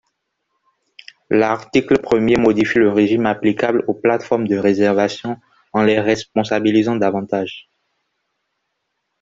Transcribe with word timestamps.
L’article 1.29 1.99
premier 2.01 2.35
modifie 2.35 2.79
le 2.79 2.89
régime 2.91 3.27
applicable 3.27 3.83
aux 3.87 3.93
plateformes 3.93 4.47
de 4.47 4.57
réservation 4.57 5.37
en 5.73 5.83
les 5.83 5.99
responsabilisant 5.99 6.95
davantage. 6.95 7.69